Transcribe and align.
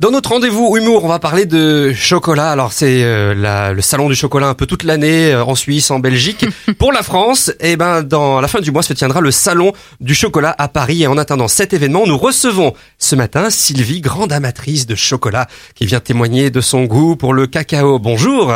Dans 0.00 0.10
notre 0.10 0.30
rendez-vous 0.30 0.76
humour, 0.76 1.04
on 1.04 1.08
va 1.08 1.20
parler 1.20 1.46
de 1.46 1.92
chocolat. 1.92 2.50
Alors 2.50 2.72
c'est 2.72 3.04
euh, 3.04 3.72
le 3.72 3.80
salon 3.80 4.08
du 4.08 4.16
chocolat 4.16 4.48
un 4.48 4.54
peu 4.54 4.66
toute 4.66 4.82
l'année 4.82 5.32
euh, 5.32 5.44
en 5.44 5.54
Suisse, 5.54 5.88
en 5.92 6.00
Belgique. 6.00 6.44
Pour 6.80 6.92
la 6.92 7.04
France, 7.04 7.52
eh 7.60 7.76
ben 7.76 8.02
dans 8.02 8.40
la 8.40 8.48
fin 8.48 8.60
du 8.60 8.72
mois 8.72 8.82
se 8.82 8.92
tiendra 8.92 9.20
le 9.20 9.30
salon 9.30 9.72
du 10.00 10.16
chocolat 10.16 10.52
à 10.58 10.66
Paris. 10.66 11.04
Et 11.04 11.06
en 11.06 11.16
attendant 11.16 11.46
cet 11.46 11.74
événement, 11.74 12.08
nous 12.08 12.18
recevons 12.18 12.74
ce 12.98 13.14
matin 13.14 13.50
Sylvie, 13.50 14.00
grande 14.00 14.32
amatrice 14.32 14.86
de 14.86 14.96
chocolat, 14.96 15.46
qui 15.76 15.86
vient 15.86 16.00
témoigner 16.00 16.50
de 16.50 16.60
son 16.60 16.86
goût 16.86 17.14
pour 17.14 17.32
le 17.32 17.46
cacao. 17.46 18.00
Bonjour. 18.00 18.52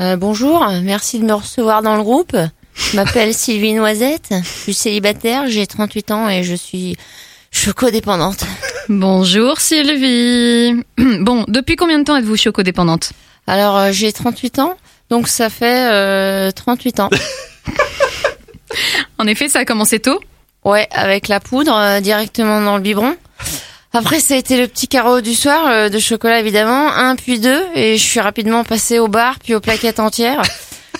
Euh, 0.00 0.16
bonjour, 0.16 0.64
merci 0.84 1.18
de 1.18 1.24
me 1.24 1.34
recevoir 1.34 1.82
dans 1.82 1.96
le 1.96 2.04
groupe. 2.04 2.36
Je 2.76 2.96
m'appelle 2.96 3.34
Sylvie 3.34 3.74
Noisette, 3.74 4.32
je 4.40 4.62
suis 4.62 4.74
célibataire, 4.74 5.48
j'ai 5.48 5.66
38 5.66 6.10
ans 6.12 6.28
et 6.28 6.44
je 6.44 6.54
suis 6.54 6.96
choco-dépendante. 7.50 8.46
Bonjour 8.88 9.60
Sylvie. 9.60 10.84
Bon, 11.20 11.44
depuis 11.48 11.76
combien 11.76 11.98
de 11.98 12.04
temps 12.04 12.16
êtes-vous 12.16 12.36
choco-dépendante? 12.36 13.12
Alors, 13.46 13.76
euh, 13.76 13.88
j'ai 13.92 14.12
38 14.12 14.60
ans, 14.60 14.76
donc 15.10 15.26
ça 15.28 15.50
fait 15.50 15.90
euh, 15.90 16.50
38 16.52 17.00
ans. 17.00 17.10
En 19.18 19.26
effet, 19.26 19.48
ça 19.48 19.60
a 19.60 19.64
commencé 19.64 19.98
tôt? 19.98 20.20
Ouais, 20.62 20.86
avec 20.90 21.28
la 21.28 21.40
poudre 21.40 21.74
euh, 21.74 22.00
directement 22.00 22.60
dans 22.60 22.76
le 22.76 22.82
biberon. 22.82 23.16
Après, 23.92 24.20
ça 24.20 24.34
a 24.34 24.36
été 24.36 24.60
le 24.60 24.66
petit 24.68 24.88
carreau 24.88 25.22
du 25.22 25.34
soir, 25.34 25.66
euh, 25.68 25.88
de 25.88 25.98
chocolat 25.98 26.40
évidemment, 26.40 26.92
un 26.92 27.16
puis 27.16 27.40
deux, 27.40 27.62
et 27.74 27.96
je 27.96 28.02
suis 28.02 28.20
rapidement 28.20 28.62
passée 28.62 28.98
au 28.98 29.08
bar, 29.08 29.38
puis 29.42 29.54
aux 29.54 29.60
plaquettes 29.60 30.00
entières. 30.00 30.42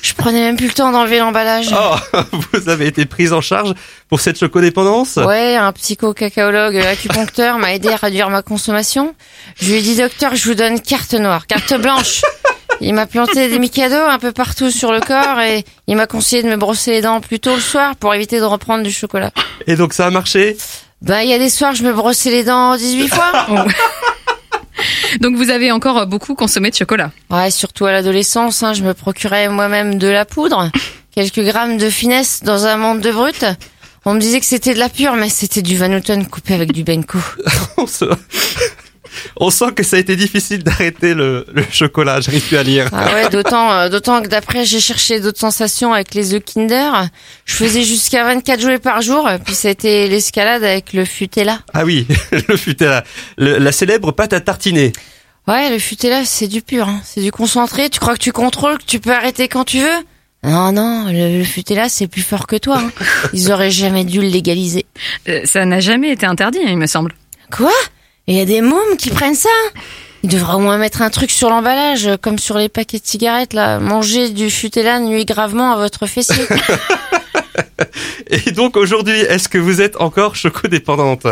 Je 0.06 0.15
prenais 0.15 0.38
même 0.38 0.56
plus 0.56 0.69
le 0.69 0.73
temps 0.73 0.92
d'enlever 0.92 1.19
l'emballage. 1.19 1.74
Oh, 1.74 2.20
vous 2.52 2.69
avez 2.69 2.87
été 2.87 3.06
prise 3.06 3.33
en 3.33 3.41
charge 3.41 3.74
pour 4.09 4.20
cette 4.20 4.38
chocodépendance 4.38 5.16
Ouais, 5.16 5.56
un 5.56 5.73
psycho-cacaologue 5.73 6.77
acupuncteur 6.77 7.59
m'a 7.59 7.74
aidé 7.74 7.88
à 7.88 7.97
réduire 7.97 8.30
ma 8.30 8.42
consommation. 8.42 9.16
Je 9.61 9.66
lui 9.66 9.78
ai 9.78 9.83
dit, 9.83 9.97
docteur, 9.97 10.37
je 10.37 10.45
vous 10.45 10.55
donne 10.55 10.80
carte 10.80 11.14
noire, 11.14 11.48
carte 11.48 11.74
blanche. 11.80 12.23
Il 12.80 12.95
m'a 12.95 13.06
planté 13.06 13.48
des 13.48 13.59
micados 13.59 13.97
un 13.97 14.20
peu 14.20 14.31
partout 14.31 14.70
sur 14.70 14.92
le 14.92 15.00
corps 15.00 15.41
et 15.41 15.64
il 15.89 15.97
m'a 15.97 16.06
conseillé 16.06 16.44
de 16.44 16.48
me 16.48 16.56
brosser 16.56 16.92
les 16.92 17.00
dents 17.00 17.20
plus 17.20 17.41
tôt 17.41 17.56
le 17.56 17.61
soir 17.61 17.97
pour 17.97 18.14
éviter 18.14 18.38
de 18.38 18.44
reprendre 18.44 18.84
du 18.84 18.92
chocolat. 18.92 19.33
Et 19.66 19.75
donc 19.75 19.92
ça 19.92 20.06
a 20.06 20.11
marché? 20.11 20.56
Ben, 21.03 21.22
il 21.22 21.31
y 21.31 21.34
a 21.34 21.38
des 21.38 21.50
soirs, 21.50 21.75
je 21.75 21.83
me 21.83 21.92
brossais 21.92 22.31
les 22.31 22.44
dents 22.44 22.77
18 22.77 23.09
fois. 23.09 23.33
Donc 25.20 25.36
vous 25.36 25.50
avez 25.50 25.72
encore 25.72 26.06
beaucoup 26.06 26.34
consommé 26.34 26.70
de 26.70 26.77
chocolat. 26.77 27.11
Ouais, 27.31 27.50
surtout 27.50 27.86
à 27.86 27.92
l'adolescence, 27.92 28.62
hein, 28.62 28.75
je 28.75 28.83
me 28.83 28.95
procurais 28.95 29.48
moi-même 29.48 29.98
de 29.98 30.09
la 30.09 30.25
poudre, 30.25 30.70
quelques 31.11 31.41
grammes 31.41 31.78
de 31.78 31.91
finesse 31.91 32.42
dans 32.42 32.67
un 32.67 32.77
monde 32.77 33.00
de 33.00 33.11
brut. 33.11 33.44
On 34.05 34.14
me 34.14 34.20
disait 34.20 34.39
que 34.39 34.47
c'était 34.47 34.72
de 34.72 34.78
la 34.78 34.89
pure, 34.89 35.14
mais 35.14 35.28
c'était 35.28 35.62
du 35.62 35.77
Van 35.77 35.92
Houten 35.92 36.27
coupé 36.27 36.55
avec 36.55 36.72
du 36.72 36.84
Benko. 36.84 37.19
on, 39.39 39.50
se- 39.50 39.64
on 39.64 39.69
sent 39.69 39.72
que 39.75 39.83
ça 39.83 39.97
a 39.97 39.98
été 39.98 40.17
difficile 40.17 40.62
d'arrêter 40.62 41.14
le, 41.14 41.47
le 41.53 41.64
chocolat, 41.70 42.20
j'arrive 42.20 42.47
plus 42.47 42.56
à 42.56 42.62
lire. 42.62 42.89
Ah 42.92 43.14
ouais, 43.14 43.28
d'autant, 43.31 43.70
euh, 43.72 43.89
d'autant 43.89 44.22
que 44.22 44.28
d'après 44.28 44.64
j'ai 44.64 44.81
cherché 44.81 45.20
d'autres 45.20 45.39
sensations 45.41 45.92
avec 45.92 46.14
les 46.14 46.34
œufs 46.34 46.42
Kinder. 46.45 47.09
Je 47.44 47.55
faisais 47.55 47.83
jusqu'à 47.83 48.25
24 48.25 48.61
jouets 48.61 48.78
par 48.78 49.03
jour, 49.03 49.28
puis 49.44 49.55
ça 49.55 49.69
a 49.69 49.70
été 49.70 50.09
l'escalade 50.09 50.62
avec 50.64 50.92
le 50.92 51.05
Futella. 51.05 51.61
Ah 51.75 51.84
oui, 51.84 52.06
le 52.48 52.56
Futella, 52.56 53.05
le- 53.39 53.59
la 53.59 53.72
célèbre 53.72 54.12
pâte 54.12 54.33
à 54.33 54.41
tartiner. 54.41 54.92
Ouais, 55.48 55.70
le 55.70 55.78
Futella 55.78 56.25
c'est 56.25 56.48
du 56.48 56.61
pur, 56.62 56.89
hein. 56.89 57.00
c'est 57.05 57.20
du 57.22 57.31
concentré. 57.33 57.89
Tu 57.89 58.00
crois 58.00 58.14
que 58.14 58.22
tu 58.22 58.33
contrôles, 58.33 58.78
que 58.78 58.84
tu 58.84 58.98
peux 59.00 59.12
arrêter 59.14 59.47
quand 59.48 59.64
tu 59.64 59.78
veux? 59.78 60.05
Non, 60.42 60.70
non, 60.72 61.06
le, 61.06 61.39
le 61.39 61.44
Futella 61.44 61.89
c'est 61.89 62.06
plus 62.09 62.22
fort 62.22 62.47
que 62.47 62.56
toi. 62.56 62.78
hein. 62.78 62.91
Ils 63.33 63.50
auraient 63.53 63.70
jamais 63.70 64.05
dû 64.05 64.20
le 64.20 64.28
légaliser. 64.28 64.87
Euh, 65.28 65.41
ça 65.44 65.64
n'a 65.64 65.81
jamais 65.81 66.11
été 66.11 66.27
interdit, 66.27 66.59
il 66.67 66.77
me 66.77 66.87
semble. 66.87 67.12
Quoi? 67.56 67.72
Il 68.27 68.36
y 68.36 68.41
a 68.41 68.44
des 68.44 68.60
mômes 68.60 68.96
qui 68.98 69.10
prennent 69.10 69.34
ça 69.36 69.48
Ils 70.24 70.30
devraient 70.30 70.55
au 70.55 70.58
moins 70.60 70.78
mettre 70.78 71.02
un 71.02 71.10
truc 71.10 71.30
sur 71.30 71.48
l'emballage, 71.48 72.08
comme 72.20 72.38
sur 72.38 72.58
les 72.58 72.69
paquets 72.69 72.98
de 72.98 73.06
cigarettes 73.06 73.52
là. 73.52 73.78
Manger 73.78 74.30
du 74.30 74.50
Futella 74.50 74.98
nuit 75.00 75.24
gravement 75.24 75.72
à 75.72 75.77
votre 75.77 76.06
fessier. 76.06 76.44
Et 78.31 78.50
donc 78.53 78.76
aujourd'hui, 78.76 79.19
est-ce 79.20 79.48
que 79.48 79.59
vous 79.59 79.81
êtes 79.81 79.97
encore 80.00 80.34
chocodépendante? 80.34 81.26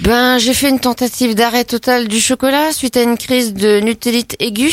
Ben, 0.00 0.38
j'ai 0.38 0.54
fait 0.54 0.70
une 0.70 0.80
tentative 0.80 1.34
d'arrêt 1.34 1.64
total 1.64 2.08
du 2.08 2.20
chocolat 2.20 2.72
suite 2.72 2.96
à 2.96 3.02
une 3.02 3.18
crise 3.18 3.52
de 3.52 3.80
nutellite 3.80 4.36
aiguë. 4.40 4.72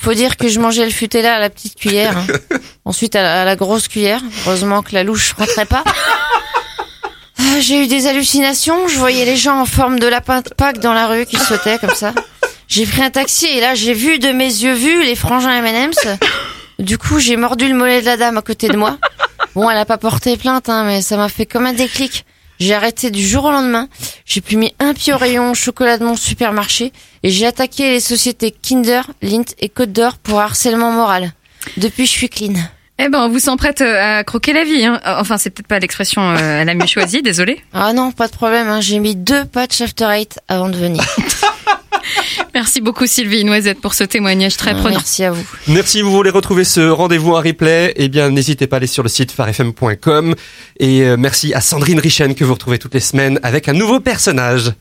Faut 0.00 0.14
dire 0.14 0.36
que 0.36 0.48
je 0.48 0.58
mangeais 0.60 0.84
le 0.84 0.90
Futella 0.90 1.36
à 1.36 1.38
la 1.40 1.50
petite 1.50 1.76
cuillère. 1.76 2.16
hein. 2.16 2.26
Ensuite 2.84 3.14
à 3.16 3.22
la, 3.22 3.42
à 3.42 3.44
la 3.44 3.56
grosse 3.56 3.86
cuillère. 3.88 4.20
Heureusement 4.46 4.82
que 4.82 4.94
la 4.94 5.04
louche 5.04 5.32
rentrait 5.38 5.66
pas. 5.66 5.84
J'ai 7.68 7.84
eu 7.84 7.86
des 7.86 8.06
hallucinations. 8.06 8.88
Je 8.88 8.96
voyais 8.96 9.26
les 9.26 9.36
gens 9.36 9.60
en 9.60 9.66
forme 9.66 9.98
de 9.98 10.06
lapin 10.06 10.40
de 10.40 10.48
Pâques 10.48 10.78
dans 10.78 10.94
la 10.94 11.06
rue 11.06 11.26
qui 11.26 11.36
sautaient 11.36 11.76
comme 11.76 11.94
ça. 11.94 12.14
J'ai 12.66 12.86
pris 12.86 13.02
un 13.02 13.10
taxi 13.10 13.44
et 13.44 13.60
là 13.60 13.74
j'ai 13.74 13.92
vu 13.92 14.18
de 14.18 14.30
mes 14.30 14.46
yeux 14.46 14.72
vus 14.72 15.02
les 15.02 15.14
frangins 15.14 15.62
M&M's. 15.62 16.08
Du 16.78 16.96
coup 16.96 17.18
j'ai 17.18 17.36
mordu 17.36 17.68
le 17.68 17.74
mollet 17.74 18.00
de 18.00 18.06
la 18.06 18.16
dame 18.16 18.38
à 18.38 18.40
côté 18.40 18.68
de 18.68 18.76
moi. 18.78 18.96
Bon, 19.54 19.68
elle 19.68 19.76
a 19.76 19.84
pas 19.84 19.98
porté 19.98 20.38
plainte, 20.38 20.70
hein, 20.70 20.84
mais 20.84 21.02
ça 21.02 21.18
m'a 21.18 21.28
fait 21.28 21.44
comme 21.44 21.66
un 21.66 21.74
déclic. 21.74 22.24
J'ai 22.58 22.72
arrêté 22.72 23.10
du 23.10 23.22
jour 23.22 23.44
au 23.44 23.50
lendemain. 23.50 23.90
J'ai 24.24 24.40
plus 24.40 24.56
mis 24.56 24.74
un 24.78 24.94
pied 24.94 25.12
au 25.12 25.18
rayon 25.18 25.52
chocolat 25.52 25.98
de 25.98 26.06
mon 26.06 26.16
supermarché 26.16 26.94
et 27.22 27.28
j'ai 27.28 27.44
attaqué 27.44 27.90
les 27.90 28.00
sociétés 28.00 28.50
Kinder, 28.50 29.02
Lint 29.20 29.44
et 29.58 29.68
Côte 29.68 29.92
d'Or 29.92 30.16
pour 30.16 30.40
harcèlement 30.40 30.90
moral. 30.90 31.34
Depuis, 31.76 32.06
je 32.06 32.12
suis 32.12 32.30
clean. 32.30 32.54
Eh 33.00 33.08
ben, 33.08 33.20
on 33.20 33.28
vous 33.28 33.38
sent 33.38 33.56
prête 33.56 33.80
euh, 33.80 34.18
à 34.18 34.24
croquer 34.24 34.52
la 34.52 34.64
vie. 34.64 34.84
Hein. 34.84 35.00
Enfin, 35.04 35.38
c'est 35.38 35.50
peut-être 35.50 35.68
pas 35.68 35.78
l'expression 35.78 36.22
euh, 36.22 36.64
la 36.64 36.74
mieux 36.74 36.86
choisie, 36.86 37.22
désolée. 37.22 37.60
Ah 37.72 37.92
non, 37.92 38.10
pas 38.10 38.26
de 38.26 38.32
problème. 38.32 38.68
Hein. 38.68 38.80
J'ai 38.80 38.98
mis 38.98 39.14
deux 39.14 39.44
patchs 39.44 39.80
After 39.80 40.06
Eight 40.10 40.40
avant 40.48 40.68
de 40.68 40.76
venir. 40.76 41.04
Merci 42.54 42.80
beaucoup 42.80 43.06
Sylvie 43.06 43.44
Noisette 43.44 43.80
pour 43.80 43.94
ce 43.94 44.02
témoignage 44.02 44.56
très 44.56 44.72
prenant. 44.72 44.90
Merci 44.96 45.22
à 45.22 45.30
vous. 45.30 45.44
Merci, 45.68 46.02
vous 46.02 46.10
voulez 46.10 46.30
retrouver 46.30 46.64
ce 46.64 46.88
rendez-vous 46.88 47.34
en 47.34 47.40
replay? 47.40 47.92
Eh 47.96 48.08
bien, 48.08 48.30
n'hésitez 48.30 48.66
pas 48.66 48.76
à 48.76 48.78
aller 48.78 48.86
sur 48.86 49.02
le 49.02 49.08
site 49.08 49.30
farfm.com. 49.30 50.34
Et 50.80 51.02
euh, 51.02 51.16
merci 51.16 51.54
à 51.54 51.60
Sandrine 51.60 52.00
Richen 52.00 52.34
que 52.34 52.44
vous 52.44 52.54
retrouvez 52.54 52.78
toutes 52.78 52.94
les 52.94 53.00
semaines 53.00 53.38
avec 53.42 53.68
un 53.68 53.74
nouveau 53.74 54.00
personnage. 54.00 54.72